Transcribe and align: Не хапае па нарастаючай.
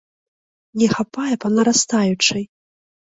Не 0.81 0.87
хапае 0.93 1.35
па 1.43 1.47
нарастаючай. 1.57 2.43